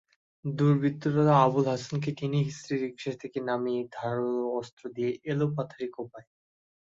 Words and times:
দুর্বৃত্তরা 0.45 1.33
আবুল 1.45 1.65
হাসানকে 1.71 2.09
টেনেহিঁচড়ে 2.17 2.75
রিকশা 2.83 3.13
থেকে 3.21 3.39
নামিয়ে 3.49 3.81
ধারালো 3.91 4.43
অস্ত্র 4.59 4.83
দিয়ে 4.95 5.11
এলোপাতাড়ি 5.31 5.87
কোপায়। 5.95 6.27